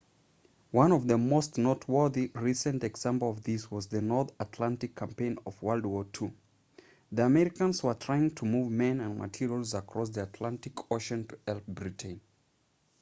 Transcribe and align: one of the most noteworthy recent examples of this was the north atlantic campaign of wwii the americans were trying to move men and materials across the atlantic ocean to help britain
one 0.71 0.91
of 0.91 1.07
the 1.07 1.15
most 1.15 1.59
noteworthy 1.59 2.31
recent 2.33 2.83
examples 2.83 3.37
of 3.37 3.43
this 3.43 3.69
was 3.69 3.85
the 3.85 4.01
north 4.01 4.31
atlantic 4.39 4.95
campaign 4.95 5.37
of 5.45 5.59
wwii 5.59 6.33
the 7.11 7.23
americans 7.23 7.83
were 7.83 7.93
trying 7.93 8.33
to 8.33 8.43
move 8.45 8.71
men 8.71 8.99
and 8.99 9.19
materials 9.19 9.75
across 9.75 10.09
the 10.09 10.23
atlantic 10.23 10.73
ocean 10.91 11.27
to 11.27 11.37
help 11.45 11.67
britain 11.67 12.19